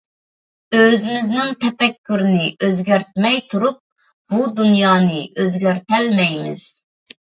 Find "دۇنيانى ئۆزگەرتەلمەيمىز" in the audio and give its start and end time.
4.59-6.71